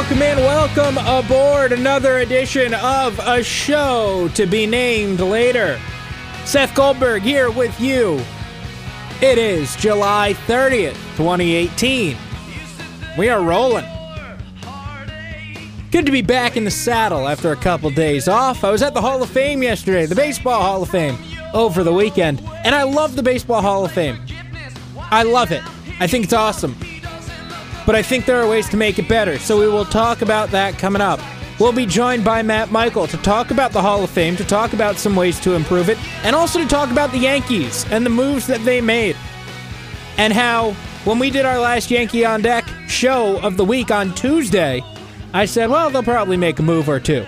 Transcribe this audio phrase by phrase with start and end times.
[0.00, 5.78] Welcome in, welcome aboard another edition of a show to be named later.
[6.46, 8.18] Seth Goldberg here with you.
[9.20, 12.16] It is July 30th, 2018.
[13.18, 13.84] We are rolling.
[15.90, 18.64] Good to be back in the saddle after a couple days off.
[18.64, 21.18] I was at the Hall of Fame yesterday, the Baseball Hall of Fame,
[21.52, 24.18] over the weekend, and I love the Baseball Hall of Fame.
[24.96, 25.62] I love it.
[26.00, 26.74] I think it's awesome
[27.90, 29.36] but I think there are ways to make it better.
[29.40, 31.18] So we will talk about that coming up.
[31.58, 34.72] We'll be joined by Matt Michael to talk about the Hall of Fame, to talk
[34.72, 38.10] about some ways to improve it, and also to talk about the Yankees and the
[38.10, 39.16] moves that they made.
[40.18, 40.70] And how,
[41.02, 44.84] when we did our last Yankee on Deck show of the week on Tuesday,
[45.34, 47.24] I said, well, they'll probably make a move or two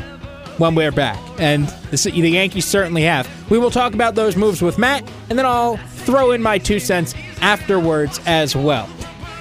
[0.59, 1.19] when we're back.
[1.41, 3.29] And the, the Yankees certainly have.
[3.51, 6.79] We will talk about those moves with Matt, and then I'll throw in my two
[6.79, 8.89] cents afterwards as well.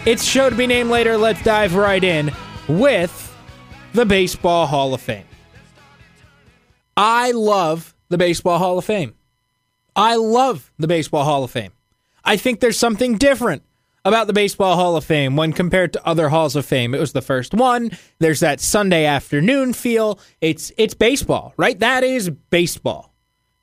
[0.03, 1.15] It's show to be named later.
[1.15, 2.31] Let's dive right in
[2.67, 3.37] with
[3.93, 5.25] the Baseball Hall of Fame.
[6.97, 9.13] I love the Baseball Hall of Fame.
[9.95, 11.71] I love the Baseball Hall of Fame.
[12.25, 13.61] I think there's something different
[14.03, 16.95] about the Baseball Hall of Fame when compared to other halls of fame.
[16.95, 17.91] It was the first one.
[18.17, 20.19] There's that Sunday afternoon feel.
[20.41, 21.77] It's it's baseball, right?
[21.77, 23.13] That is baseball.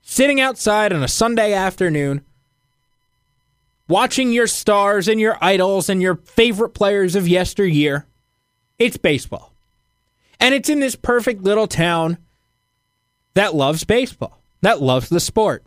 [0.01, 2.21] Sitting outside on a Sunday afternoon
[3.89, 8.05] watching your stars and your idols and your favorite players of yesteryear.
[8.77, 9.51] It's baseball.
[10.39, 12.17] And it's in this perfect little town
[13.33, 15.65] that loves baseball, that loves the sport.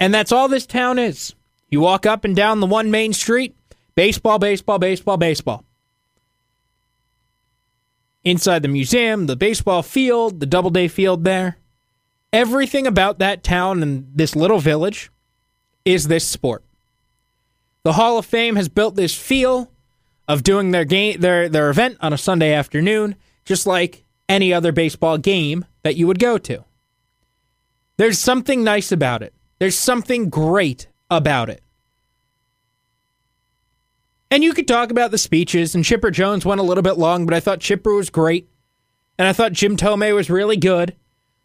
[0.00, 1.34] And that's all this town is.
[1.70, 3.54] You walk up and down the one main street,
[3.94, 5.64] baseball, baseball, baseball, baseball.
[8.24, 11.58] Inside the museum, the baseball field, the Doubleday field there,
[12.32, 15.10] everything about that town and this little village
[15.84, 16.64] is this sport.
[17.82, 19.70] The Hall of Fame has built this feel
[20.26, 24.72] of doing their game their their event on a Sunday afternoon, just like any other
[24.72, 26.64] baseball game that you would go to.
[27.96, 29.34] There's something nice about it.
[29.58, 31.62] There's something great about it.
[34.30, 37.24] And you could talk about the speeches, and Chipper Jones went a little bit long,
[37.24, 38.48] but I thought Chipper was great.
[39.16, 40.96] And I thought Jim Thome was really good.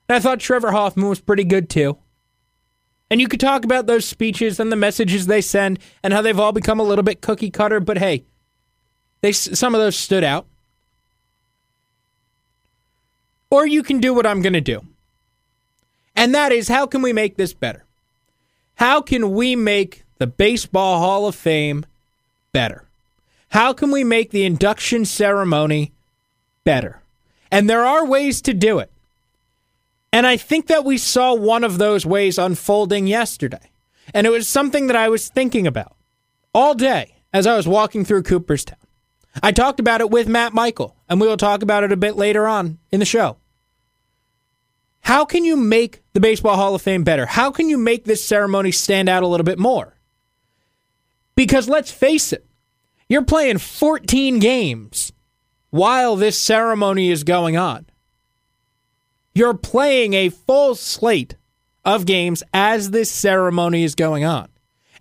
[0.07, 1.99] And I thought Trevor Hoffman was pretty good too.
[3.11, 6.39] And you could talk about those speeches and the messages they send and how they've
[6.39, 8.23] all become a little bit cookie cutter, but hey,
[9.21, 10.45] they some of those stood out.
[13.49, 14.81] Or you can do what I'm going to do.
[16.15, 17.83] And that is how can we make this better?
[18.75, 21.85] How can we make the Baseball Hall of Fame
[22.51, 22.83] better?
[23.49, 25.91] How can we make the induction ceremony
[26.63, 27.01] better?
[27.51, 28.91] And there are ways to do it.
[30.11, 33.71] And I think that we saw one of those ways unfolding yesterday.
[34.13, 35.95] And it was something that I was thinking about
[36.53, 38.77] all day as I was walking through Cooperstown.
[39.43, 42.15] I talked about it with Matt Michael, and we will talk about it a bit
[42.15, 43.37] later on in the show.
[45.01, 47.25] How can you make the Baseball Hall of Fame better?
[47.25, 49.95] How can you make this ceremony stand out a little bit more?
[51.35, 52.45] Because let's face it,
[53.07, 55.13] you're playing 14 games
[55.69, 57.85] while this ceremony is going on.
[59.39, 61.37] You're playing a full slate
[61.85, 64.49] of games as this ceremony is going on.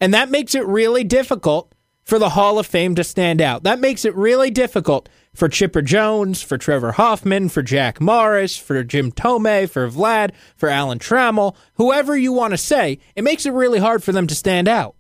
[0.01, 3.65] And that makes it really difficult for the Hall of Fame to stand out.
[3.65, 8.85] That makes it really difficult for Chipper Jones, for Trevor Hoffman, for Jack Morris, for
[8.85, 13.01] Jim Thome, for Vlad, for Alan Trammell, whoever you want to say.
[13.17, 14.95] It makes it really hard for them to stand out.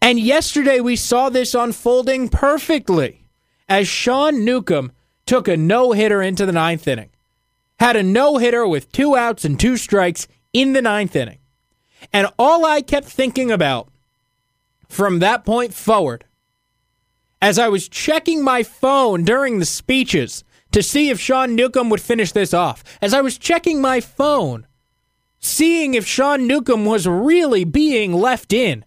[0.00, 3.26] And yesterday we saw this unfolding perfectly
[3.68, 4.92] as Sean Newcomb
[5.26, 7.08] took a no hitter into the ninth inning
[7.82, 11.40] had a no hitter with two outs and two strikes in the ninth inning.
[12.12, 13.88] And all I kept thinking about
[14.88, 16.24] from that point forward,
[17.40, 22.00] as I was checking my phone during the speeches to see if Sean Newcomb would
[22.00, 24.68] finish this off, as I was checking my phone,
[25.40, 28.84] seeing if Sean Newcomb was really being left in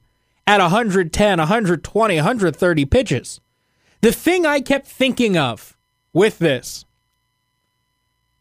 [0.48, 3.42] at 110, 120, 130 pitches,
[4.00, 5.76] the thing I kept thinking of
[6.14, 6.86] with this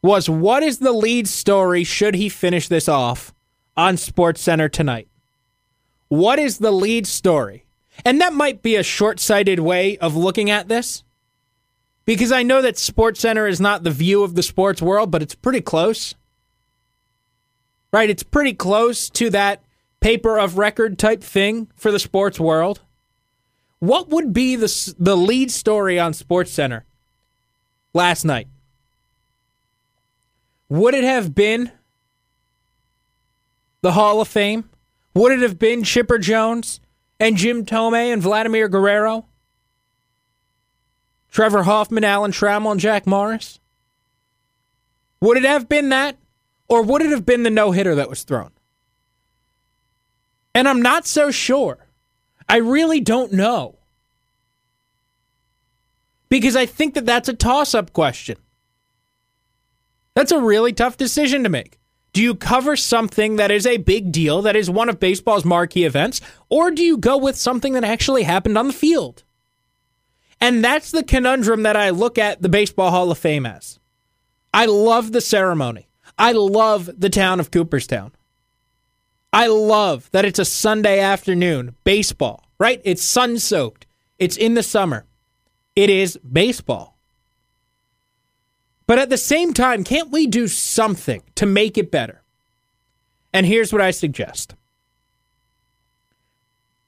[0.05, 3.33] was what is the lead story should he finish this off
[3.75, 5.09] on Sports Center tonight?
[6.09, 7.65] What is the lead story?
[8.05, 11.05] And that might be a short-sighted way of looking at this.
[12.05, 15.23] Because I know that Sports Center is not the view of the sports world, but
[15.23, 16.15] it's pretty close.
[17.91, 18.11] Right?
[18.11, 19.65] It's pretty close to that
[20.01, 22.83] paper of record type thing for the sports world.
[23.79, 26.85] What would be the the lead story on Sports Center
[27.95, 28.49] last night?
[30.69, 31.70] Would it have been
[33.82, 34.70] the Hall of Fame?
[35.14, 36.81] Would it have been Chipper Jones
[37.20, 39.26] and Jim Thome and Vladimir Guerrero?
[41.31, 43.58] Trevor Hoffman, Alan Trammell, and Jack Morris?
[45.20, 46.16] Would it have been that?
[46.69, 48.50] Or would it have been the no hitter that was thrown?
[50.55, 51.78] And I'm not so sure.
[52.49, 53.76] I really don't know.
[56.28, 58.37] Because I think that that's a toss up question.
[60.14, 61.78] That's a really tough decision to make.
[62.12, 65.84] Do you cover something that is a big deal, that is one of baseball's marquee
[65.84, 69.25] events, or do you go with something that actually happened on the field?
[70.40, 73.81] And that's the conundrum that I look at the Baseball Hall of Fame as.
[74.52, 75.88] I love the ceremony.
[76.17, 78.12] I love the town of Cooperstown.
[79.32, 82.81] I love that it's a Sunday afternoon, baseball, right?
[82.84, 83.87] It's sun soaked,
[84.17, 85.06] it's in the summer.
[85.75, 86.94] It is baseball.
[88.86, 92.22] But at the same time, can't we do something to make it better?
[93.32, 94.54] And here's what I suggest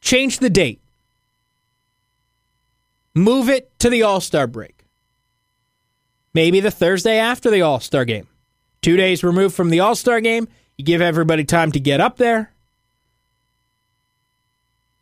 [0.00, 0.80] change the date,
[3.14, 4.84] move it to the All Star break.
[6.32, 8.28] Maybe the Thursday after the All Star game.
[8.82, 12.18] Two days removed from the All Star game, you give everybody time to get up
[12.18, 12.52] there.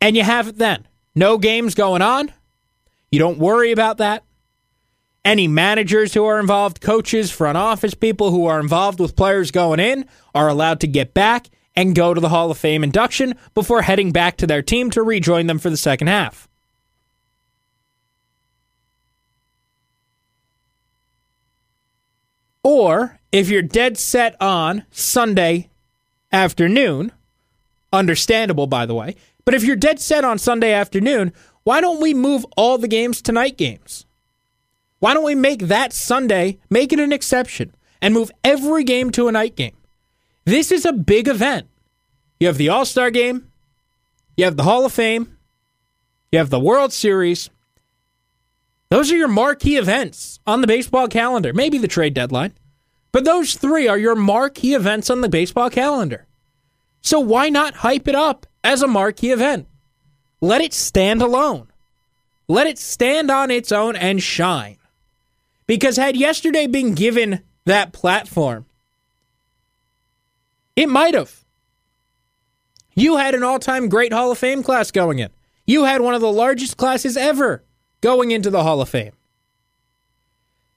[0.01, 0.87] And you have it then.
[1.13, 2.31] No games going on.
[3.11, 4.24] You don't worry about that.
[5.25, 9.79] Any managers who are involved, coaches, front office people who are involved with players going
[9.79, 10.05] in
[10.35, 14.11] are allowed to get back and go to the Hall of Fame induction before heading
[14.11, 16.47] back to their team to rejoin them for the second half.
[22.61, 25.69] Or if you're dead set on Sunday
[26.31, 27.11] afternoon,
[27.91, 31.33] understandable by the way, but if you're dead set on Sunday afternoon,
[31.63, 34.04] why don't we move all the games to night games?
[34.99, 39.27] Why don't we make that Sunday, make it an exception, and move every game to
[39.27, 39.75] a night game?
[40.45, 41.67] This is a big event.
[42.39, 43.51] You have the All Star game,
[44.37, 45.37] you have the Hall of Fame,
[46.31, 47.49] you have the World Series.
[48.89, 52.53] Those are your marquee events on the baseball calendar, maybe the trade deadline.
[53.11, 56.27] But those three are your marquee events on the baseball calendar.
[57.01, 59.67] So why not hype it up as a marquee event?
[60.41, 61.71] Let it stand alone.
[62.47, 64.77] Let it stand on its own and shine.
[65.67, 68.65] Because had yesterday been given that platform,
[70.75, 71.43] it might have.
[72.93, 75.29] You had an all time great Hall of Fame class going in.
[75.65, 77.63] You had one of the largest classes ever
[78.01, 79.13] going into the Hall of Fame.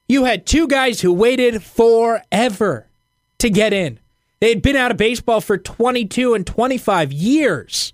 [0.09, 2.89] You had two guys who waited forever
[3.39, 4.01] to get in.
[4.41, 7.93] They had been out of baseball for 22 and 25 years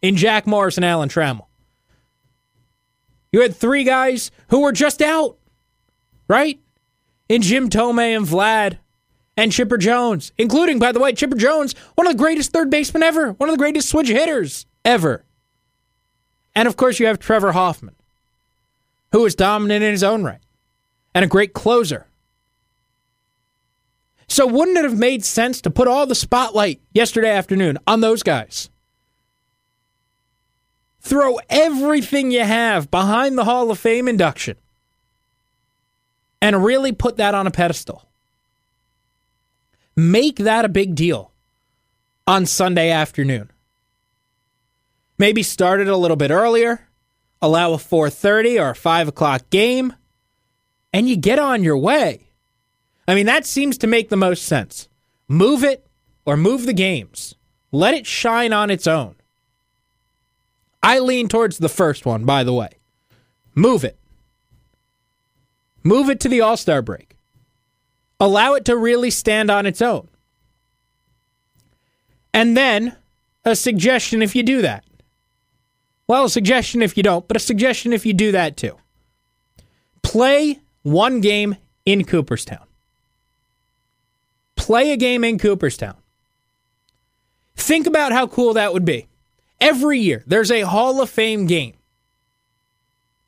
[0.00, 1.46] in Jack Morris and Alan Trammell.
[3.30, 5.38] You had three guys who were just out
[6.28, 6.60] right?
[7.28, 8.78] In Jim Thome and Vlad
[9.36, 13.02] and Chipper Jones, including, by the way, Chipper Jones, one of the greatest third basemen
[13.02, 15.24] ever, one of the greatest switch hitters ever.
[16.54, 17.96] And of course, you have Trevor Hoffman,
[19.12, 20.40] who is dominant in his own right
[21.14, 22.06] and a great closer.
[24.28, 28.22] So, wouldn't it have made sense to put all the spotlight yesterday afternoon on those
[28.22, 28.70] guys?
[31.00, 34.56] Throw everything you have behind the Hall of Fame induction
[36.42, 38.10] and really put that on a pedestal.
[39.94, 41.32] Make that a big deal
[42.26, 43.48] on Sunday afternoon.
[45.18, 46.88] Maybe start it a little bit earlier,
[47.40, 49.94] allow a 4:30 or a 5 o'clock game,
[50.92, 52.32] and you get on your way.
[53.06, 54.88] I mean, that seems to make the most sense.
[55.28, 55.86] Move it
[56.26, 57.36] or move the games.
[57.70, 59.14] Let it shine on its own.
[60.82, 62.70] I lean towards the first one, by the way.
[63.54, 63.96] Move it.
[65.82, 67.16] Move it to the All Star break.
[68.20, 70.08] Allow it to really stand on its own.
[72.32, 72.96] And then
[73.44, 74.84] a suggestion if you do that.
[76.06, 78.76] Well, a suggestion if you don't, but a suggestion if you do that too.
[80.02, 82.66] Play one game in Cooperstown.
[84.56, 85.96] Play a game in Cooperstown.
[87.56, 89.06] Think about how cool that would be.
[89.60, 91.74] Every year, there's a Hall of Fame game.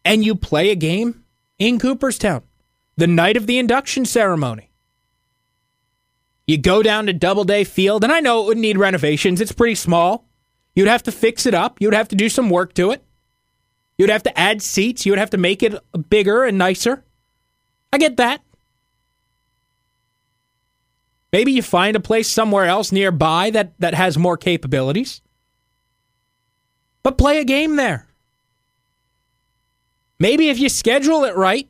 [0.04, 1.23] And you play a game
[1.58, 2.42] in Cooperstown
[2.96, 4.70] the night of the induction ceremony.
[6.46, 9.40] You go down to Doubleday Field, and I know it would need renovations.
[9.40, 10.26] It's pretty small.
[10.74, 11.80] You'd have to fix it up.
[11.80, 13.02] You'd have to do some work to it.
[13.96, 15.06] You'd have to add seats.
[15.06, 15.74] You would have to make it
[16.10, 17.04] bigger and nicer.
[17.92, 18.42] I get that.
[21.32, 25.22] Maybe you find a place somewhere else nearby that, that has more capabilities.
[27.02, 28.03] But play a game there.
[30.18, 31.68] Maybe if you schedule it right,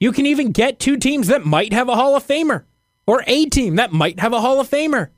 [0.00, 2.64] you can even get two teams that might have a Hall of Famer
[3.06, 5.10] or a team that might have a Hall of Famer.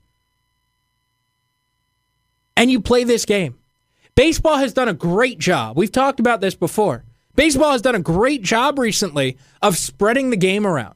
[2.56, 3.59] And you play this game.
[4.14, 5.76] Baseball has done a great job.
[5.76, 7.04] We've talked about this before.
[7.35, 10.95] Baseball has done a great job recently of spreading the game around.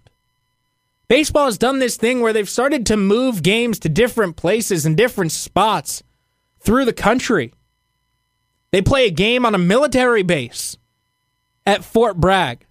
[1.07, 4.97] Baseball has done this thing where they've started to move games to different places and
[4.97, 6.03] different spots
[6.61, 7.53] through the country.
[8.71, 10.79] They play a game on a military base
[11.71, 12.67] at Fort Bragg.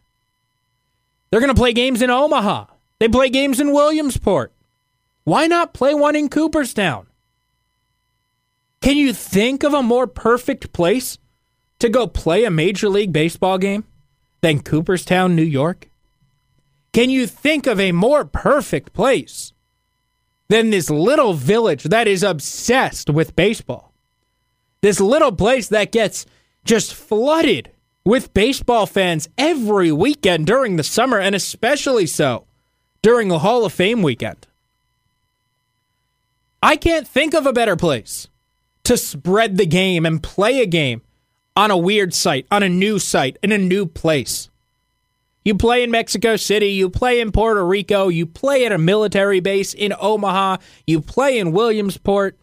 [1.32, 2.66] They're going to play games in Omaha.
[3.00, 4.52] They play games in Williamsport.
[5.24, 7.08] Why not play one in Cooperstown?
[8.82, 11.18] Can you think of a more perfect place
[11.80, 13.86] to go play a Major League Baseball game
[14.42, 15.90] than Cooperstown, New York?
[16.92, 19.54] Can you think of a more perfect place
[20.50, 23.94] than this little village that is obsessed with baseball?
[24.82, 26.26] This little place that gets
[26.66, 27.72] just flooded
[28.06, 32.46] with baseball fans every weekend during the summer, and especially so
[33.02, 34.48] during the Hall of Fame weekend.
[36.62, 38.28] I can't think of a better place
[38.84, 41.02] to spread the game and play a game
[41.56, 44.50] on a weird site, on a new site, in a new place.
[45.46, 49.40] You play in Mexico City, you play in Puerto Rico, you play at a military
[49.40, 52.38] base in Omaha, you play in Williamsport.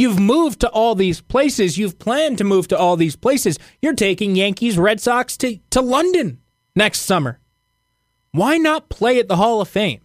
[0.00, 1.76] You've moved to all these places.
[1.76, 3.58] You've planned to move to all these places.
[3.82, 6.40] You're taking Yankees, Red Sox to, to London
[6.74, 7.38] next summer.
[8.30, 10.00] Why not play at the Hall of Fame?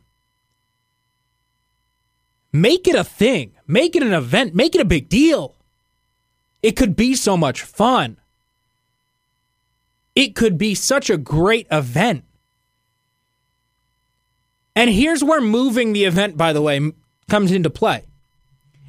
[2.51, 3.53] Make it a thing.
[3.67, 4.53] Make it an event.
[4.53, 5.55] Make it a big deal.
[6.61, 8.19] It could be so much fun.
[10.13, 12.25] It could be such a great event.
[14.75, 16.91] And here's where moving the event, by the way,
[17.29, 18.03] comes into play.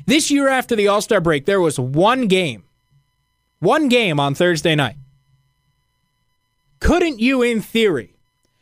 [0.06, 2.64] This year after the All Star break, there was one game,
[3.58, 4.96] one game on Thursday night.
[6.78, 8.14] Couldn't you, in theory,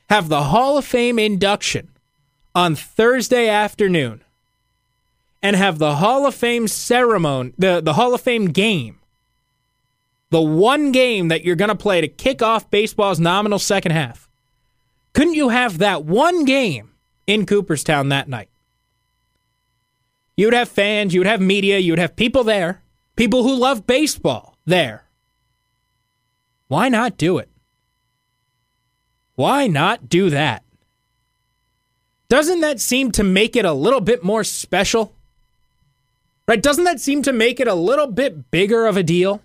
[0.08, 1.90] have the Hall of Fame induction
[2.54, 4.22] on Thursday afternoon
[5.42, 8.98] and have the Hall of Fame ceremony, the, the Hall of Fame game,
[10.30, 14.28] the one game that you're going to play to kick off baseball's nominal second half.
[15.12, 16.92] Couldn't you have that one game
[17.26, 18.48] in Cooperstown that night?
[20.36, 22.82] You would have fans, you would have media, you would have people there,
[23.16, 25.04] people who love baseball there.
[26.68, 27.48] Why not do it?
[29.36, 30.62] Why not do that?
[32.28, 35.14] Doesn't that seem to make it a little bit more special?
[36.48, 36.62] Right?
[36.62, 39.40] Doesn't that seem to make it a little bit bigger of a deal?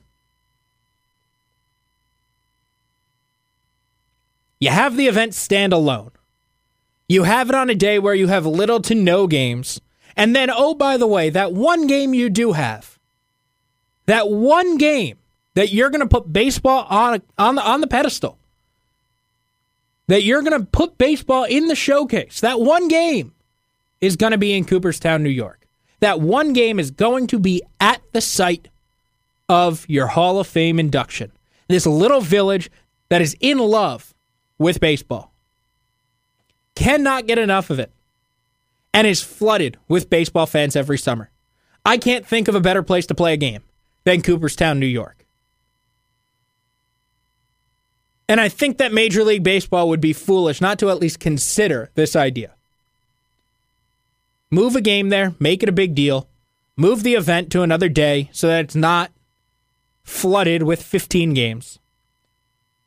[4.59, 6.11] You have the event stand alone.
[7.07, 9.79] You have it on a day where you have little to no games.
[10.19, 12.99] And then, oh, by the way, that one game you do have,
[14.05, 15.17] that one game
[15.53, 18.37] that you're going to put baseball on, on, the, on the pedestal,
[20.07, 23.33] that you're going to put baseball in the showcase, that one game
[24.01, 25.65] is going to be in Cooperstown, New York.
[26.01, 28.67] That one game is going to be at the site
[29.47, 31.31] of your Hall of Fame induction.
[31.69, 32.69] This little village
[33.07, 34.13] that is in love
[34.57, 35.33] with baseball.
[36.75, 37.93] Cannot get enough of it
[38.93, 41.29] and is flooded with baseball fans every summer.
[41.85, 43.63] I can't think of a better place to play a game
[44.03, 45.25] than Cooperstown, New York.
[48.27, 51.89] And I think that Major League Baseball would be foolish not to at least consider
[51.95, 52.53] this idea.
[54.51, 56.27] Move a game there, make it a big deal.
[56.75, 59.11] Move the event to another day so that it's not
[60.03, 61.79] flooded with 15 games.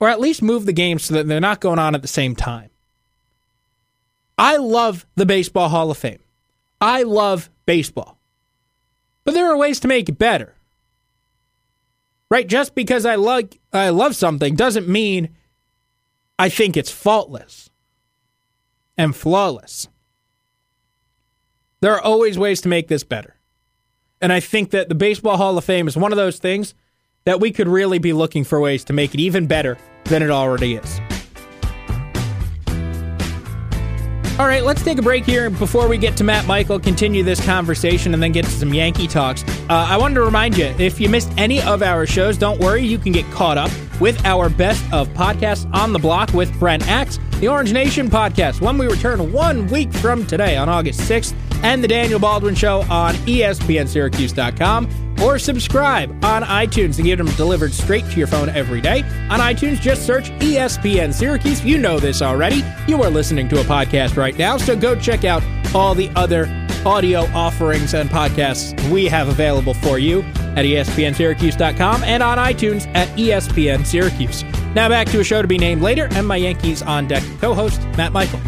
[0.01, 2.35] Or at least move the games so that they're not going on at the same
[2.35, 2.71] time.
[4.39, 6.21] I love the Baseball Hall of Fame.
[6.81, 8.19] I love baseball.
[9.25, 10.55] But there are ways to make it better.
[12.29, 12.47] Right?
[12.47, 15.37] Just because I like I love something doesn't mean
[16.39, 17.71] I think it's faultless
[18.97, 19.89] and flawless.
[21.81, 23.37] There are always ways to make this better.
[24.21, 26.75] And I think that the Baseball Hall of Fame is one of those things
[27.25, 30.31] that we could really be looking for ways to make it even better than it
[30.31, 31.22] already is.
[34.43, 37.41] All right, let's take a break here before we get to Matt Michael, continue this
[37.47, 39.45] conversation, and then get to some Yankee talks.
[39.71, 42.83] Uh, I wanted to remind you if you missed any of our shows, don't worry,
[42.83, 43.71] you can get caught up
[44.01, 48.61] with our best of podcasts on the block with Brent Axe, the Orange Nation podcast,
[48.61, 52.81] when we return one week from today on August 6th and The Daniel Baldwin Show
[52.91, 54.89] on ESPNSyracuse.com
[55.23, 59.03] or subscribe on iTunes and get them delivered straight to your phone every day.
[59.31, 61.65] On iTunes, just search ESPN Syracuse.
[61.65, 62.63] You know this already.
[62.87, 65.43] You are listening to a podcast right now, so go check out
[65.75, 66.47] all the other
[66.85, 70.21] audio offerings and podcasts we have available for you
[70.57, 74.45] at ESPNSyracuse.com and on iTunes at ESPN Syracuse.
[74.75, 77.55] Now back to a show to be named later and my Yankees on deck co
[77.55, 78.41] host, Matt Michael.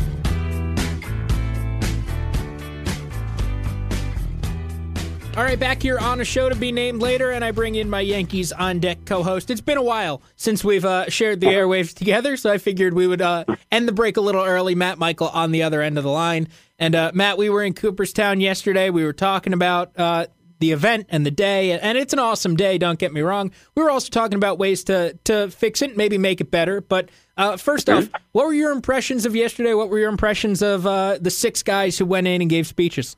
[5.36, 7.90] All right, back here on a show to be named later, and I bring in
[7.90, 9.50] my Yankees on deck co-host.
[9.50, 13.08] It's been a while since we've uh, shared the airwaves together, so I figured we
[13.08, 14.76] would uh, end the break a little early.
[14.76, 16.46] Matt Michael on the other end of the line,
[16.78, 18.90] and uh, Matt, we were in Cooperstown yesterday.
[18.90, 20.26] We were talking about uh,
[20.60, 22.78] the event and the day, and it's an awesome day.
[22.78, 23.50] Don't get me wrong.
[23.74, 26.80] We were also talking about ways to to fix it, maybe make it better.
[26.80, 29.74] But uh, first off, what were your impressions of yesterday?
[29.74, 33.16] What were your impressions of uh, the six guys who went in and gave speeches?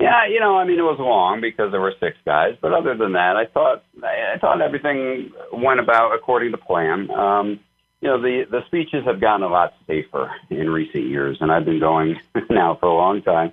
[0.00, 2.96] Yeah, you know, I mean, it was long because there were six guys, but other
[2.96, 7.10] than that, I thought I thought everything went about according to plan.
[7.10, 7.60] Um,
[8.00, 11.66] you know, the the speeches have gotten a lot safer in recent years, and I've
[11.66, 12.16] been going
[12.50, 13.52] now for a long time.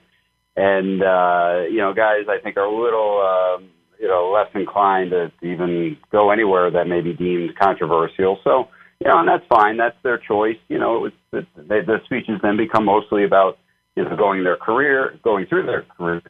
[0.55, 3.61] And uh, you know, guys, I think are a little uh,
[3.99, 8.39] you know less inclined to even go anywhere that may be deemed controversial.
[8.45, 8.69] So
[9.01, 9.75] you know, and that's fine.
[9.75, 10.57] That's their choice.
[10.69, 13.57] You know, it was, it, the speeches then become mostly about
[13.97, 16.21] you know going their career, going through their career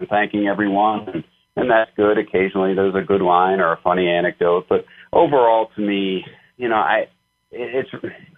[0.00, 1.08] and thanking everyone.
[1.08, 1.24] And,
[1.56, 2.18] and that's good.
[2.18, 6.24] Occasionally there's a good line or a funny anecdote, but overall to me,
[6.56, 7.06] you know, I,
[7.50, 7.90] it's,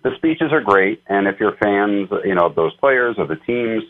[0.02, 1.02] the speeches are great.
[1.08, 3.82] And if you're fans, you know, of those players or the teams,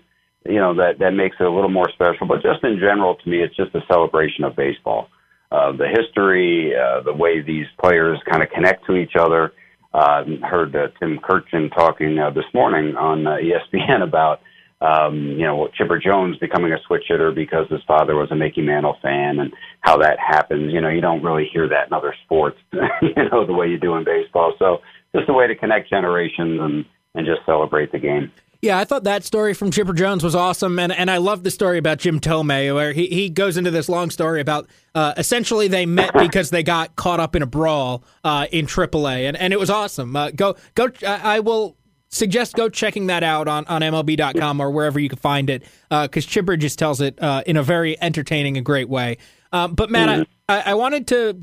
[0.46, 2.26] you know, that, that makes it a little more special.
[2.26, 5.08] But just in general, to me, it's just a celebration of baseball.
[5.50, 9.52] Uh, the history, uh, the way these players kind of connect to each other.
[9.94, 14.40] Uh, heard uh, Tim Kurkjian talking uh, this morning on uh, ESPN about
[14.80, 18.62] um, you know, Chipper Jones becoming a switch hitter because his father was a Mickey
[18.62, 20.72] Mantle fan and how that happens.
[20.72, 23.78] You know, you don't really hear that in other sports, you know, the way you
[23.78, 24.54] do in baseball.
[24.58, 24.78] So
[25.14, 28.30] just a way to connect generations and, and just celebrate the game.
[28.60, 31.50] Yeah, I thought that story from Chipper Jones was awesome, and and I love the
[31.50, 35.68] story about Jim Thome, where he, he goes into this long story about uh, essentially
[35.68, 39.52] they met because they got caught up in a brawl uh, in AAA, and, and
[39.52, 40.16] it was awesome.
[40.16, 40.90] Uh, go go!
[41.06, 41.76] I will
[42.08, 46.26] suggest go checking that out on, on MLB.com or wherever you can find it because
[46.26, 49.18] uh, Chipper just tells it uh, in a very entertaining and great way.
[49.52, 50.22] Um, but, Matt, mm-hmm.
[50.48, 51.40] I, I wanted to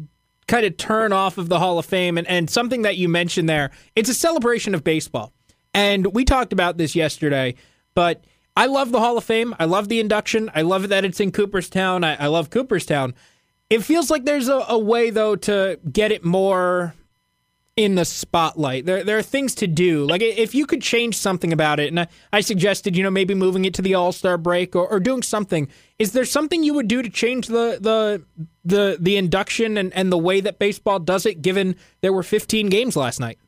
[0.47, 3.49] kind of turn off of the Hall of Fame and, and something that you mentioned
[3.49, 3.71] there.
[3.95, 5.33] It's a celebration of baseball.
[5.73, 7.55] And we talked about this yesterday,
[7.95, 8.23] but
[8.55, 9.55] I love the Hall of Fame.
[9.59, 10.49] I love the induction.
[10.55, 12.03] I love that it's in Cooperstown.
[12.03, 13.13] I, I love Cooperstown.
[13.69, 16.93] It feels like there's a, a way, though, to get it more
[17.75, 18.85] in the spotlight.
[18.85, 20.05] There, there are things to do.
[20.05, 23.33] Like if you could change something about it, and I, I suggested, you know, maybe
[23.33, 25.67] moving it to the All Star break or, or, doing something.
[25.99, 28.23] Is there something you would do to change the the
[28.63, 31.41] the the induction and, and the way that baseball does it?
[31.41, 33.39] Given there were 15 games last night.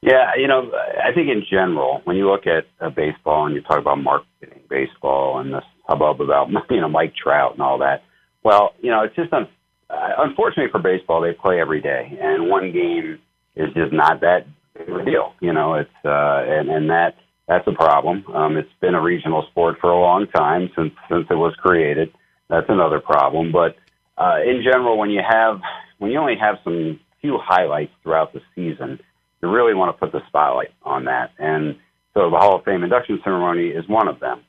[0.00, 3.60] Yeah, you know, I think in general, when you look at uh, baseball and you
[3.62, 8.02] talk about marketing baseball and this hubbub about you know Mike Trout and all that,
[8.42, 9.48] well, you know, it's just un-
[9.90, 13.18] uh, unfortunately for baseball, they play every day, and one game
[13.56, 15.34] is just not that big of a deal.
[15.40, 17.16] You know, it's uh, and and that
[17.48, 18.24] that's a problem.
[18.34, 22.12] Um, it's been a regional sport for a long time since since it was created.
[22.48, 23.52] That's another problem.
[23.52, 23.76] But
[24.18, 25.60] uh, in general, when you have
[25.98, 29.00] when you only have some few highlights throughout the season,
[29.42, 31.30] you really want to put the spotlight on that.
[31.38, 31.76] And
[32.14, 34.42] so the Hall of Fame induction ceremony is one of them.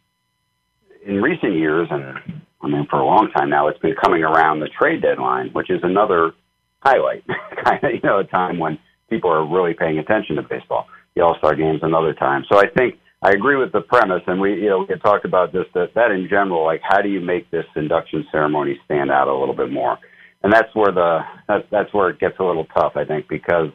[1.05, 4.59] In recent years, and I mean for a long time now, it's been coming around
[4.59, 6.33] the trade deadline, which is another
[6.79, 7.23] highlight.
[7.63, 10.87] kind of, you know, a time when people are really paying attention to baseball.
[11.15, 12.45] The All Star games another time.
[12.51, 15.25] So I think I agree with the premise, and we you know we had talked
[15.25, 16.63] about just that, that in general.
[16.63, 19.97] Like, how do you make this induction ceremony stand out a little bit more?
[20.43, 23.71] And that's where the that's that's where it gets a little tough, I think, because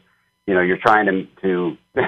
[0.47, 1.77] you know you're trying to to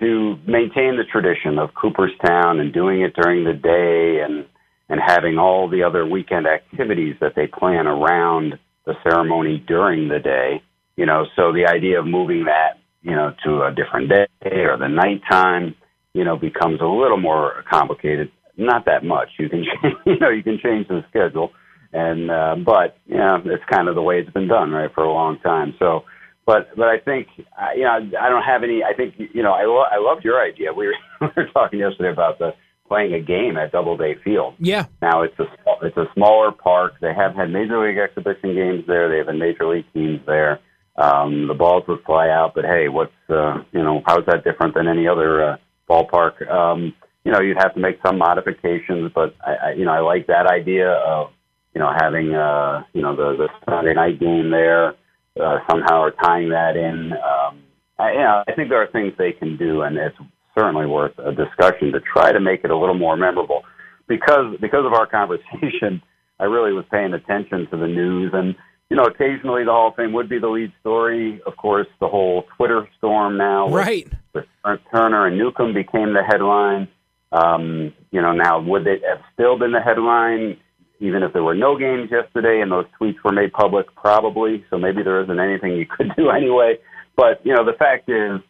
[0.00, 4.46] to maintain the tradition of Cooperstown and doing it during the day and
[4.88, 10.18] and having all the other weekend activities that they plan around the ceremony during the
[10.18, 10.62] day
[10.96, 14.76] you know, so the idea of moving that, you know, to a different day or
[14.78, 15.74] the nighttime,
[16.14, 18.30] you know, becomes a little more complicated.
[18.56, 19.28] Not that much.
[19.38, 19.64] You can,
[20.06, 21.52] you know, you can change the schedule,
[21.92, 25.12] and uh, but yeah, it's kind of the way it's been done, right, for a
[25.12, 25.74] long time.
[25.78, 26.04] So,
[26.46, 28.82] but but I think you know I don't have any.
[28.82, 30.72] I think you know I lo- I loved your idea.
[30.72, 32.54] We were, we were talking yesterday about the
[32.88, 34.54] playing a game at Doubleday Field.
[34.58, 34.86] Yeah.
[35.02, 35.44] Now it's a
[35.82, 36.94] it's a smaller park.
[37.00, 39.08] They have had major league exhibition games there.
[39.08, 40.60] They have a major league teams there.
[40.98, 44.74] Um, the balls would fly out, but hey, what's uh, you know how's that different
[44.74, 45.56] than any other uh,
[45.88, 46.48] ballpark?
[46.50, 50.00] Um, you know, you'd have to make some modifications, but I, I you know I
[50.00, 51.32] like that idea of
[51.74, 54.94] you know having uh, you know the, the Sunday night game there
[55.40, 57.12] uh, somehow or tying that in.
[57.12, 57.62] Um,
[57.98, 60.16] I, you know, I think there are things they can do, and it's
[60.56, 63.62] certainly worth a discussion to try to make it a little more memorable.
[64.08, 66.02] Because because of our conversation,
[66.40, 68.54] I really was paying attention to the news and
[68.90, 71.40] you know, occasionally the Hall of Fame would be the lead story.
[71.46, 74.08] Of course, the whole Twitter storm now, right?
[74.34, 76.88] With, with Turner and Newcomb became the headline.
[77.32, 80.58] Um, you know, now would they have still been the headline
[81.00, 84.64] even if there were no games yesterday and those tweets were made public, probably.
[84.70, 86.78] So maybe there isn't anything you could do anyway.
[87.16, 88.40] But you know, the fact is,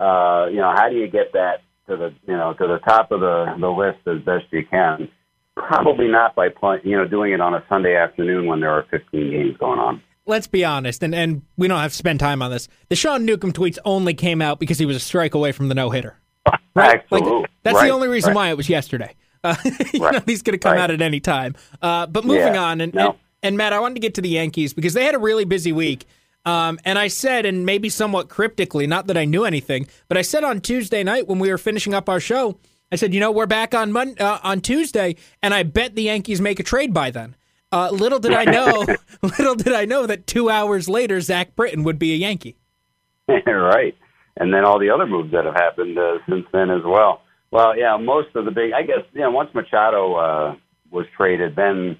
[0.00, 3.10] uh, you know, how do you get that to the you know to the top
[3.10, 5.08] of the the list as best you can?
[5.56, 8.86] Probably not by play, you know doing it on a Sunday afternoon when there are
[8.90, 10.02] 15 games going on.
[10.24, 12.68] Let's be honest, and, and we don't have to spend time on this.
[12.88, 15.74] The Sean Newcomb tweets only came out because he was a strike away from the
[15.74, 16.16] no hitter.
[16.74, 17.02] Right?
[17.02, 17.40] Absolutely.
[17.42, 17.86] Like, that's right.
[17.88, 18.36] the only reason right.
[18.36, 19.14] why it was yesterday.
[19.44, 19.54] Uh,
[19.92, 21.54] you know, he's going to come out at any time.
[21.82, 22.62] Uh, but moving Yeah.
[22.64, 23.10] on, and, No.
[23.10, 25.44] and and Matt, I wanted to get to the Yankees because they had a really
[25.44, 26.06] busy week.
[26.46, 30.22] Um, and I said, and maybe somewhat cryptically, not that I knew anything, but I
[30.22, 32.56] said on Tuesday night when we were finishing up our show,
[32.92, 36.02] I said, you know, we're back on Mon- uh, on Tuesday, and I bet the
[36.02, 37.34] Yankees make a trade by then.
[37.72, 38.84] Uh, little did I know,
[39.22, 42.58] little did I know that two hours later, Zach Britton would be a Yankee.
[43.46, 43.96] right.
[44.36, 47.22] And then all the other moves that have happened uh, since then as well.
[47.50, 50.54] Well, yeah, most of the big, I guess, you know, once Machado uh,
[50.90, 51.98] was traded, then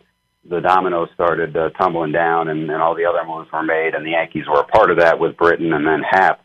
[0.48, 4.04] the dominoes started uh, tumbling down and, and all the other moves were made, and
[4.04, 6.41] the Yankees were a part of that with Britton and then Happ.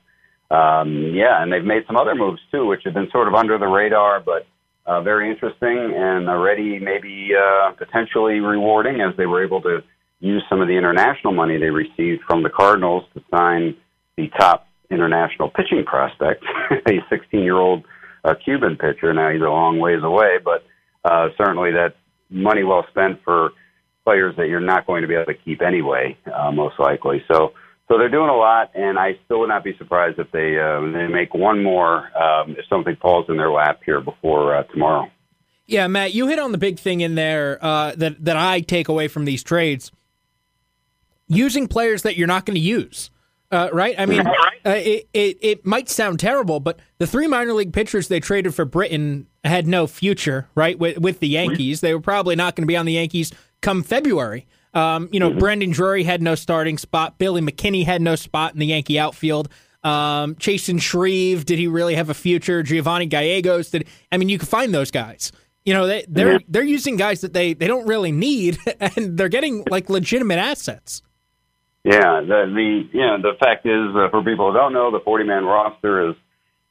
[0.50, 3.58] Um, yeah, and they've made some other moves too, which have been sort of under
[3.58, 4.48] the radar, but
[4.86, 9.84] uh, very interesting and already maybe uh, potentially rewarding as they were able to
[10.20, 13.76] use some of the international money they received from the Cardinals to sign
[14.16, 16.44] the top international pitching prospect,
[16.88, 17.84] a 16 year old
[18.24, 19.14] uh, Cuban pitcher.
[19.14, 20.64] Now he's a long ways away, but
[21.04, 21.96] uh, certainly that's
[22.30, 23.52] money well spent for
[24.06, 27.24] players that you're not going to be able to keep anyway, uh, most likely.
[27.30, 27.54] So,
[27.88, 30.82] so they're doing a lot, and I still would not be surprised if they uh,
[30.82, 35.10] they make one more um, if something falls in their lap here before uh, tomorrow.
[35.66, 38.90] Yeah, Matt, you hit on the big thing in there uh, that that I take
[38.90, 39.92] away from these trades:
[41.28, 43.10] using players that you're not going to use.
[43.50, 43.96] Uh, right?
[43.98, 44.34] I mean, uh,
[44.66, 48.66] it, it it might sound terrible, but the three minor league pitchers they traded for
[48.66, 50.78] Britton had no future, right?
[50.78, 53.84] With with the Yankees, they were probably not going to be on the Yankees come
[53.84, 54.46] February.
[54.78, 57.18] Um, you know, Brandon Drury had no starting spot.
[57.18, 59.50] Billy McKinney had no spot in the Yankee outfield.
[59.84, 62.62] Um, Chasen Shreve, did he really have a future?
[62.62, 65.32] Giovanni Gallegos, did I mean you can find those guys.
[65.66, 66.38] You know, they, they're Yeah.
[66.48, 71.02] they're using guys that they, they don't really need, and they're getting like legitimate assets.
[71.84, 75.00] Yeah, the the you know the fact is uh, for people who don't know, the
[75.00, 76.16] 40 man roster is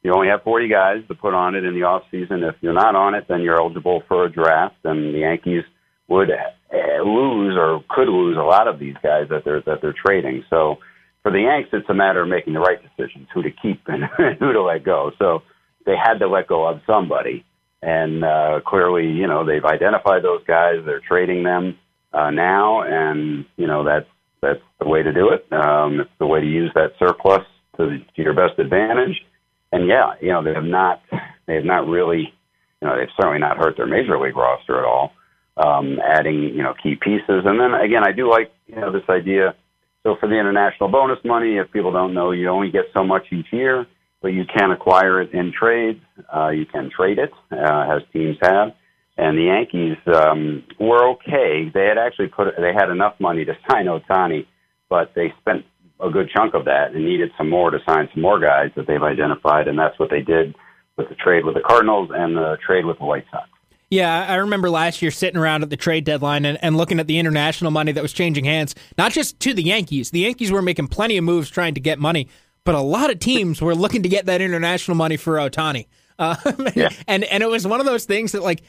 [0.02, 2.42] you only have 40 guys to put on it in the off season.
[2.44, 5.64] If you're not on it, then you're eligible for a draft, and the Yankees
[6.08, 9.94] would uh, lose or could lose a lot of these guys that they're that they're
[9.94, 10.44] trading.
[10.50, 10.76] So
[11.22, 14.04] for the Yanks, it's a matter of making the right decisions, who to keep and
[14.38, 15.10] who to let go.
[15.18, 15.42] So
[15.84, 17.44] they had to let go of somebody,
[17.82, 20.76] and uh, clearly, you know, they've identified those guys.
[20.84, 21.78] They're trading them
[22.12, 24.08] uh, now, and you know that's
[24.40, 25.46] that's the way to do it.
[25.52, 29.24] Um, it's the way to use that surplus to, to your best advantage.
[29.72, 31.02] And yeah, you know they have not
[31.46, 32.32] they have not really
[32.80, 35.12] you know they've certainly not hurt their major league roster at all.
[35.56, 39.08] Um, adding you know key pieces, and then again, I do like you know this
[39.08, 39.54] idea.
[40.02, 43.24] So for the international bonus money, if people don't know, you only get so much
[43.32, 43.86] each year,
[44.20, 46.00] but you can acquire it in trades.
[46.34, 48.72] Uh, you can trade it, uh, as teams have
[49.18, 51.70] and the Yankees um, were okay.
[51.72, 54.46] They had actually put they had enough money to sign Ohtani,
[54.88, 55.64] but they spent
[56.00, 58.86] a good chunk of that and needed some more to sign some more guys that
[58.86, 60.54] they've identified, and that's what they did
[60.96, 63.48] with the trade with the Cardinals and the trade with the White Sox.
[63.88, 67.06] Yeah, I remember last year sitting around at the trade deadline and, and looking at
[67.06, 70.10] the international money that was changing hands, not just to the Yankees.
[70.10, 72.28] The Yankees were making plenty of moves trying to get money,
[72.64, 75.86] but a lot of teams were looking to get that international money for Ohtani.
[76.18, 76.34] Uh,
[76.74, 76.88] Yeah.
[77.06, 78.62] and and it was one of those things that like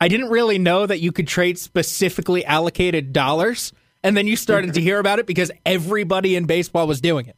[0.00, 4.74] I didn't really know that you could trade specifically allocated dollars, and then you started
[4.74, 7.36] to hear about it because everybody in baseball was doing it.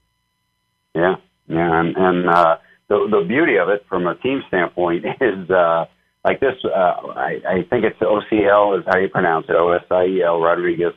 [0.94, 1.16] Yeah,
[1.48, 2.56] yeah, and, and uh,
[2.88, 5.84] the the beauty of it from a team standpoint is uh,
[6.26, 6.54] like this.
[6.64, 6.68] Uh,
[7.14, 9.54] I, I think it's Osiel is how you pronounce it.
[9.54, 10.92] O S I E L Rodriguez,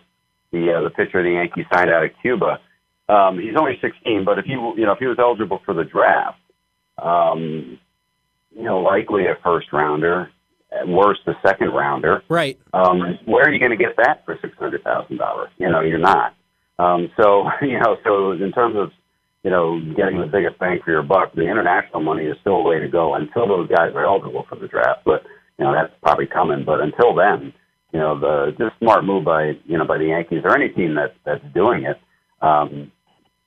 [0.52, 2.60] the uh, the pitcher of the Yankees signed out of Cuba.
[3.08, 5.84] Um, he's only 16, but if he you know if he was eligible for the
[5.84, 6.40] draft,
[6.98, 7.80] um,
[8.52, 10.32] you know likely a first rounder,
[10.72, 12.24] at worst a second rounder.
[12.28, 12.60] Right.
[12.74, 15.50] Um, where are you going to get that for six hundred thousand dollars?
[15.58, 16.36] You know, you're not.
[16.80, 18.92] Um, so you know, so in terms of
[19.44, 22.64] you know getting the biggest bang for your buck, the international money is still a
[22.64, 25.02] way to go until those guys are eligible for the draft.
[25.06, 25.24] But
[25.58, 26.64] you know that's probably coming.
[26.66, 27.54] But until then,
[27.94, 30.96] you know, the just smart move by you know by the Yankees or any team
[30.96, 31.98] that that's doing it.
[32.42, 32.92] Um,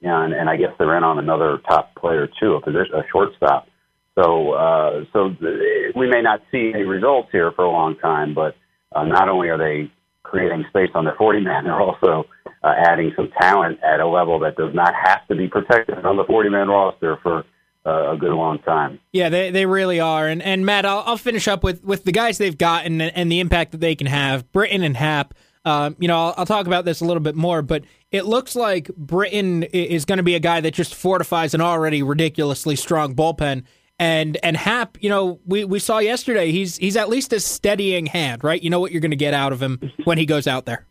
[0.02, 3.68] and, and I guess they're in on another top player too, a position, a shortstop.
[4.14, 8.34] So, uh, so th- we may not see any results here for a long time,
[8.34, 8.56] but
[8.94, 9.90] uh, not only are they
[10.22, 12.24] creating space on their 40 man, they're also
[12.64, 16.16] uh, adding some talent at a level that does not have to be protected on
[16.16, 17.44] the 40 man roster for
[17.84, 19.00] uh, a good long time.
[19.12, 20.28] Yeah, they, they really are.
[20.28, 23.32] And and Matt, I'll, I'll finish up with, with the guys they've gotten and, and
[23.32, 24.50] the impact that they can have.
[24.52, 25.34] Britton and Happ.
[25.64, 28.56] Um, you know, I'll, I'll, talk about this a little bit more, but it looks
[28.56, 33.14] like Britton is going to be a guy that just fortifies an already ridiculously strong
[33.14, 33.62] bullpen.
[33.96, 38.06] And and Happ, you know, we, we saw yesterday he's he's at least a steadying
[38.06, 38.60] hand, right?
[38.60, 40.86] You know what you're going to get out of him when he goes out there.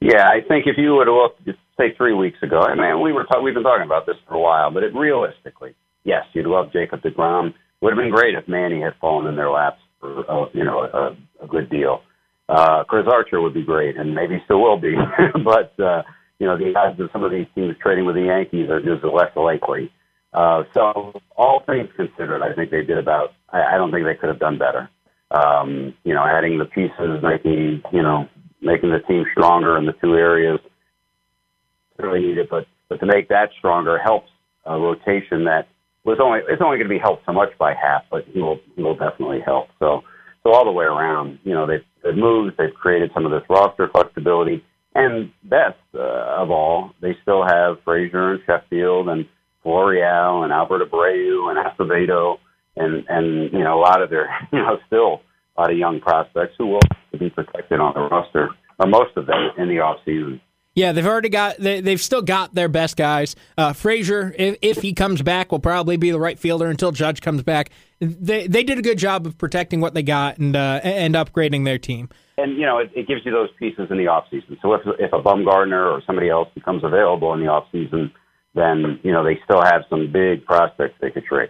[0.00, 3.12] Yeah, I think if you would have looked, say three weeks ago, I mean, we
[3.12, 6.72] were we've been talking about this for a while, but it realistically, yes, you'd love
[6.72, 7.54] Jacob Degrom.
[7.80, 10.80] Would have been great if Manny had fallen in their laps for uh, you know
[10.80, 12.02] a, a good deal.
[12.48, 14.94] Uh, Chris Archer would be great, and maybe still will be.
[15.44, 16.02] but uh,
[16.38, 19.04] you know, the odds of some of these teams trading with the Yankees are just
[19.04, 19.90] less likely.
[20.32, 23.32] Uh, so, all things considered, I think they did about.
[23.50, 24.88] I, I don't think they could have done better.
[25.30, 28.28] Um, you know, adding the pieces, making you know,
[28.60, 30.58] making the team stronger in the two areas
[31.98, 32.48] really needed.
[32.50, 34.30] But but to make that stronger helps
[34.64, 35.68] a rotation that
[36.04, 38.58] was only it's only going to be helped so much by Happ, but he will
[38.74, 39.68] he will definitely help.
[39.78, 40.02] So
[40.42, 43.42] so all the way around, you know, they've, they've moved, they've created some of this
[43.50, 44.64] roster flexibility,
[44.94, 49.26] and best uh, of all, they still have Frazier and Sheffield and
[49.64, 52.38] Florial and Albert Abreu and Acevedo
[52.76, 55.22] and and you know a lot of their you know still
[55.56, 56.80] a lot of young prospects who will
[57.18, 60.40] be protected on the roster, or most of them in the off season.
[60.76, 61.56] Yeah, they've already got.
[61.56, 63.34] They, have still got their best guys.
[63.56, 67.22] Uh, Frazier, if, if he comes back, will probably be the right fielder until Judge
[67.22, 67.70] comes back.
[67.98, 71.64] They they did a good job of protecting what they got and uh, and upgrading
[71.64, 72.10] their team.
[72.36, 74.58] And you know, it, it gives you those pieces in the off season.
[74.60, 78.12] So if if a Bumgarner or somebody else becomes available in the off season,
[78.54, 81.48] then you know they still have some big prospects they could trade.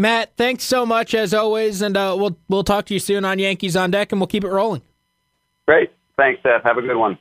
[0.00, 3.38] Matt, thanks so much as always, and uh, we'll we'll talk to you soon on
[3.38, 4.80] Yankees on deck, and we'll keep it rolling.
[5.68, 6.62] Great, thanks, Seth.
[6.62, 7.18] Have a good one.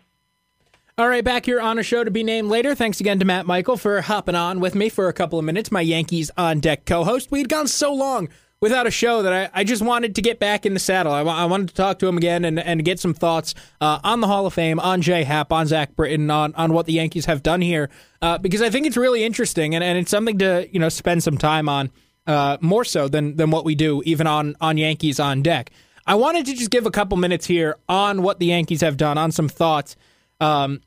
[0.97, 2.73] All right, back here on a show to be named later.
[2.75, 5.73] Thanks again to Matt Michael for hopping on with me for a couple of minutes,
[5.73, 7.31] my Yankees on deck co host.
[7.31, 8.29] We'd gone so long
[8.61, 11.11] without a show that I, I just wanted to get back in the saddle.
[11.11, 14.21] I, I wanted to talk to him again and, and get some thoughts uh, on
[14.21, 17.25] the Hall of Fame, on Jay Happ, on Zach Britton, on, on what the Yankees
[17.25, 17.89] have done here,
[18.21, 21.23] uh, because I think it's really interesting and, and it's something to you know spend
[21.23, 21.91] some time on,
[22.29, 25.71] uh, more so than, than what we do even on, on Yankees on deck.
[26.05, 29.17] I wanted to just give a couple minutes here on what the Yankees have done,
[29.17, 29.95] on some thoughts.
[30.39, 30.81] Um,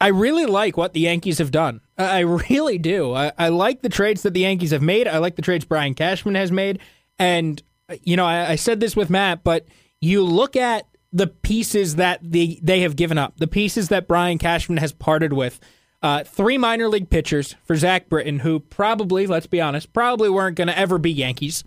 [0.00, 1.80] I really like what the Yankees have done.
[1.96, 3.14] I really do.
[3.14, 5.08] I, I, like the trades that the Yankees have made.
[5.08, 6.78] I like the trades Brian Cashman has made.
[7.18, 7.62] And,
[8.02, 9.66] you know, I, I said this with Matt, but
[10.00, 14.38] you look at the pieces that the, they have given up, the pieces that Brian
[14.38, 15.58] Cashman has parted with.
[16.02, 20.56] Uh, three minor league pitchers for Zach Britton, who probably, let's be honest, probably weren't
[20.56, 21.62] going to ever be Yankees.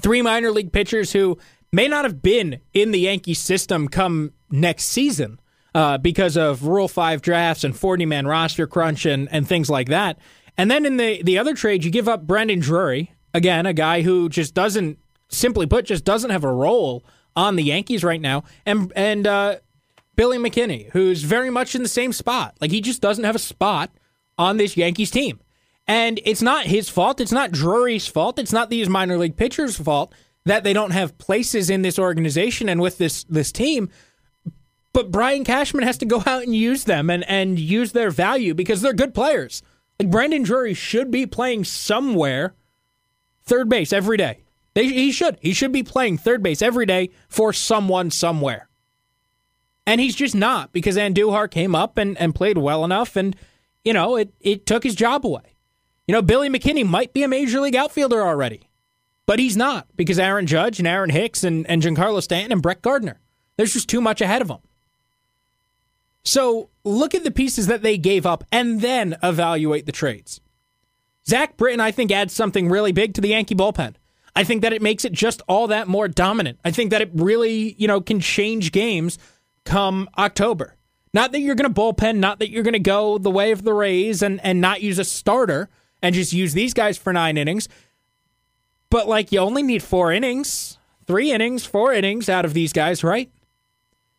[0.00, 1.38] Three minor league pitchers who
[1.72, 5.38] may not have been in the Yankee system come next season
[5.74, 9.88] uh, because of Rule 5 drafts and 40 man roster crunch and, and things like
[9.88, 10.18] that.
[10.56, 14.02] And then in the, the other trade, you give up Brandon Drury, again, a guy
[14.02, 17.04] who just doesn't, simply put, just doesn't have a role
[17.36, 18.42] on the Yankees right now.
[18.66, 19.56] And, and uh,
[20.18, 22.56] Billy McKinney, who's very much in the same spot.
[22.60, 23.92] Like, he just doesn't have a spot
[24.36, 25.38] on this Yankees team.
[25.86, 27.20] And it's not his fault.
[27.20, 28.40] It's not Drury's fault.
[28.40, 30.12] It's not these minor league pitchers' fault
[30.44, 33.90] that they don't have places in this organization and with this this team.
[34.92, 38.54] But Brian Cashman has to go out and use them and, and use their value
[38.54, 39.62] because they're good players.
[40.00, 42.56] Like Brandon Drury should be playing somewhere
[43.44, 44.42] third base every day.
[44.74, 45.38] They, he should.
[45.40, 48.67] He should be playing third base every day for someone somewhere.
[49.88, 53.34] And he's just not because Andujar came up and, and played well enough and,
[53.82, 55.56] you know, it, it took his job away.
[56.06, 58.68] You know, Billy McKinney might be a major league outfielder already,
[59.24, 62.82] but he's not because Aaron Judge and Aaron Hicks and, and Giancarlo Stanton and Brett
[62.82, 63.18] Gardner.
[63.56, 64.58] There's just too much ahead of them.
[66.22, 70.42] So look at the pieces that they gave up and then evaluate the trades.
[71.26, 73.94] Zach Britton, I think, adds something really big to the Yankee bullpen.
[74.36, 76.58] I think that it makes it just all that more dominant.
[76.62, 79.18] I think that it really, you know, can change games
[79.68, 80.74] come October.
[81.12, 83.62] Not that you're going to bullpen, not that you're going to go the way of
[83.62, 85.68] the Rays and, and not use a starter
[86.02, 87.68] and just use these guys for nine innings.
[88.90, 93.04] But like you only need four innings, three innings, four innings out of these guys,
[93.04, 93.30] right?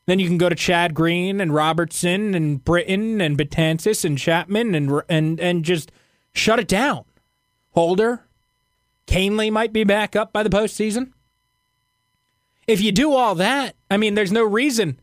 [0.06, 4.74] Then you can go to Chad Green and Robertson and Britton and Betances and Chapman
[4.74, 5.92] and and and just
[6.34, 7.06] shut it down.
[7.72, 8.26] Holder,
[9.06, 11.12] Kahnle might be back up by the postseason.
[12.68, 15.00] If you do all that, I mean, there's no reason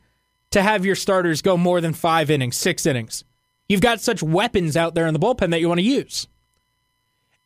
[0.56, 3.24] to have your starters go more than five innings, six innings.
[3.68, 6.28] You've got such weapons out there in the bullpen that you want to use.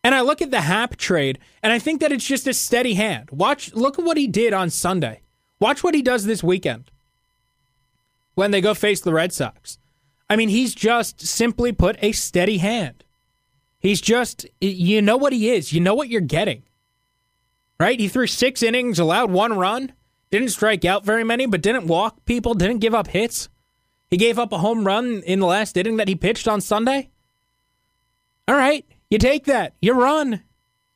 [0.05, 2.95] And I look at the Happ trade, and I think that it's just a steady
[2.95, 3.31] hand.
[3.33, 5.23] Watch, look at what he did on Sunday.
[5.59, 6.93] Watch what he does this weekend
[8.37, 9.79] when they go face the Red Sox.
[10.29, 13.03] I mean, he's just simply put a steady hand.
[13.81, 15.73] He's just, you know what he is.
[15.73, 16.63] You know what you're getting.
[17.81, 17.99] Right?
[17.99, 19.95] He threw six innings, allowed one run,
[20.31, 23.49] Didn't strike out very many, but didn't walk people, didn't give up hits.
[24.09, 27.11] He gave up a home run in the last inning that he pitched on Sunday.
[28.49, 29.75] All right, you take that.
[29.81, 30.43] You run.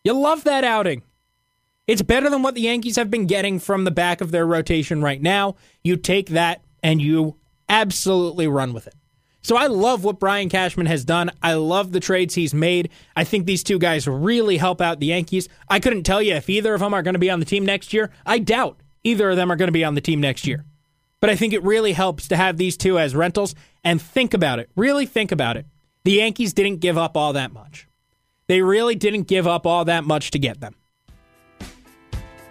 [0.02, 1.02] You love that outing.
[1.86, 5.02] It's better than what the Yankees have been getting from the back of their rotation
[5.02, 5.56] right now.
[5.82, 7.36] You take that and you
[7.68, 8.94] absolutely run with it.
[9.42, 11.30] So I love what Brian Cashman has done.
[11.42, 12.88] I love the trades he's made.
[13.14, 15.50] I think these two guys really help out the Yankees.
[15.68, 17.66] I couldn't tell you if either of them are going to be on the team
[17.66, 18.10] next year.
[18.24, 20.64] I doubt either of them are going to be on the team next year.
[21.20, 24.58] But I think it really helps to have these two as rentals and think about
[24.58, 24.70] it.
[24.76, 25.66] Really think about it.
[26.04, 27.86] The Yankees didn't give up all that much.
[28.46, 30.74] They really didn't give up all that much to get them.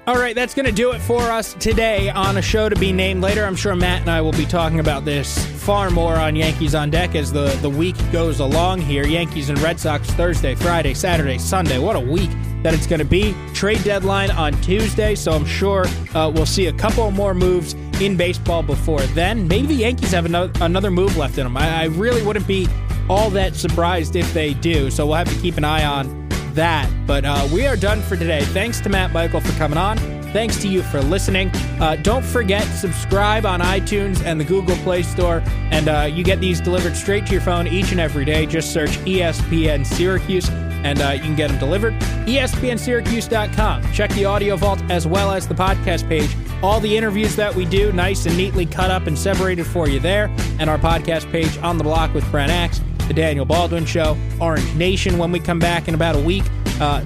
[0.06, 2.92] All right, that's going to do it for us today on a show to be
[2.92, 3.46] named later.
[3.46, 6.90] I'm sure Matt and I will be talking about this far more on Yankees on
[6.90, 9.08] Deck as the, the week goes along here.
[9.08, 11.80] Yankees and Red Sox Thursday, Friday, Saturday, Sunday.
[11.80, 12.30] What a week
[12.64, 13.34] that it's going to be.
[13.54, 18.18] Trade deadline on Tuesday, so I'm sure uh, we'll see a couple more moves in
[18.18, 19.48] baseball before then.
[19.48, 21.56] Maybe the Yankees have another, another move left in them.
[21.56, 22.68] I, I really wouldn't be
[23.10, 26.23] all that surprised if they do, so we'll have to keep an eye on
[26.56, 26.90] that.
[27.06, 28.44] But uh, we are done for today.
[28.46, 29.98] Thanks to Matt Michael for coming on.
[30.34, 31.50] Thanks to you for listening.
[31.80, 36.40] Uh, don't forget, subscribe on iTunes and the Google Play Store, and uh, you get
[36.40, 38.48] these delivered straight to your phone each and every day.
[38.48, 41.94] Just search ESPN Syracuse, and uh, you can get them delivered.
[42.26, 43.94] ESPNSyracuse.com.
[43.94, 46.36] Check the audio vault as well as the podcast page.
[46.64, 50.00] All the interviews that we do, nice and neatly cut up and separated for you
[50.00, 52.82] there, and our podcast page on the block with Brent Axe.
[53.08, 56.44] The Daniel Baldwin Show, Orange Nation when we come back in about a week.
[56.80, 57.04] Uh,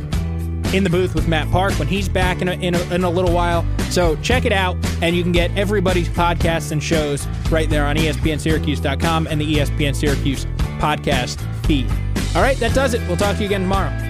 [0.74, 3.10] in the booth with Matt Park when he's back in a, in a, in a
[3.10, 3.66] little while.
[3.90, 7.96] So check it out, and you can get everybody's podcasts and shows right there on
[7.96, 10.46] ESPNSyracuse.com and the ESPN Syracuse
[10.80, 11.90] podcast feed.
[12.36, 13.02] All right, that does it.
[13.08, 14.07] We'll talk to you again tomorrow.